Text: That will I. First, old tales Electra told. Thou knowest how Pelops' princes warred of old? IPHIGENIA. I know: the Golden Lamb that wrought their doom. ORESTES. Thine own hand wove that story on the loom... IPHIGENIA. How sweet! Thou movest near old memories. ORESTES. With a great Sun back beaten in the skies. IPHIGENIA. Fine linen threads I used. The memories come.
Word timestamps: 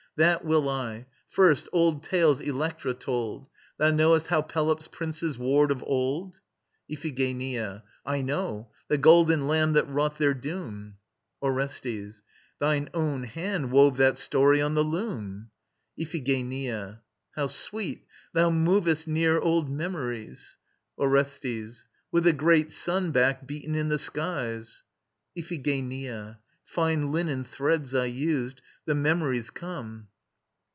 That 0.17 0.43
will 0.43 0.67
I. 0.67 1.05
First, 1.29 1.69
old 1.71 2.03
tales 2.03 2.41
Electra 2.41 2.93
told. 2.93 3.47
Thou 3.77 3.91
knowest 3.91 4.27
how 4.27 4.41
Pelops' 4.41 4.89
princes 4.89 5.37
warred 5.37 5.71
of 5.71 5.81
old? 5.83 6.35
IPHIGENIA. 6.89 7.83
I 8.05 8.21
know: 8.21 8.69
the 8.89 8.97
Golden 8.97 9.47
Lamb 9.47 9.71
that 9.71 9.87
wrought 9.89 10.17
their 10.17 10.33
doom. 10.33 10.97
ORESTES. 11.41 12.23
Thine 12.59 12.89
own 12.93 13.23
hand 13.23 13.71
wove 13.71 13.95
that 13.97 14.19
story 14.19 14.61
on 14.61 14.73
the 14.73 14.83
loom... 14.83 15.49
IPHIGENIA. 15.97 16.99
How 17.37 17.47
sweet! 17.47 18.05
Thou 18.33 18.49
movest 18.49 19.07
near 19.07 19.39
old 19.39 19.69
memories. 19.71 20.57
ORESTES. 20.97 21.85
With 22.11 22.27
a 22.27 22.33
great 22.33 22.73
Sun 22.73 23.11
back 23.11 23.47
beaten 23.47 23.75
in 23.75 23.87
the 23.87 23.97
skies. 23.97 24.83
IPHIGENIA. 25.37 26.39
Fine 26.65 27.11
linen 27.11 27.43
threads 27.43 27.93
I 27.93 28.05
used. 28.05 28.61
The 28.85 28.95
memories 28.95 29.49
come. 29.49 30.07